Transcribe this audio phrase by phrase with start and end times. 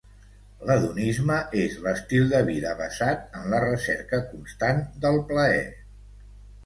[0.67, 5.65] L'hedonisme és l'estil de vida basat en la recerca constant del plaer.